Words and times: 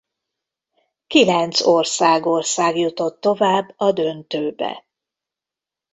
Kilenc 1.07 1.61
ország 1.65 2.25
ország 2.25 2.77
jutott 2.77 3.21
tovább 3.21 3.73
a 3.77 3.91
döntőbe. 3.91 4.85